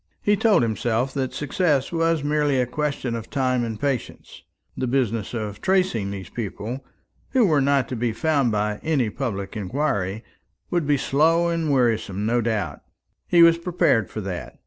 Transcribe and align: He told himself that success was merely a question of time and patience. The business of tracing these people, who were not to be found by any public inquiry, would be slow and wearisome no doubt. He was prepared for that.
He 0.23 0.35
told 0.35 0.63
himself 0.63 1.13
that 1.13 1.31
success 1.31 1.91
was 1.91 2.23
merely 2.23 2.59
a 2.59 2.65
question 2.65 3.13
of 3.13 3.29
time 3.29 3.63
and 3.63 3.79
patience. 3.79 4.41
The 4.75 4.87
business 4.87 5.35
of 5.35 5.61
tracing 5.61 6.09
these 6.09 6.27
people, 6.31 6.83
who 7.33 7.45
were 7.45 7.61
not 7.61 7.87
to 7.89 7.95
be 7.95 8.11
found 8.11 8.51
by 8.51 8.79
any 8.81 9.11
public 9.11 9.55
inquiry, 9.55 10.23
would 10.71 10.87
be 10.87 10.97
slow 10.97 11.49
and 11.49 11.69
wearisome 11.71 12.25
no 12.25 12.41
doubt. 12.41 12.81
He 13.27 13.43
was 13.43 13.59
prepared 13.59 14.09
for 14.09 14.21
that. 14.21 14.57